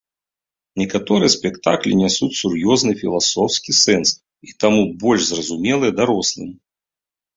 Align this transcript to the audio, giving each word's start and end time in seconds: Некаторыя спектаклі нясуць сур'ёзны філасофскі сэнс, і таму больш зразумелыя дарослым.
Некаторыя 0.81 1.29
спектаклі 1.33 1.91
нясуць 2.01 2.37
сур'ёзны 2.41 2.93
філасофскі 3.01 3.71
сэнс, 3.83 4.09
і 4.51 4.57
таму 4.65 4.81
больш 5.05 5.21
зразумелыя 5.33 5.91
дарослым. 6.03 6.49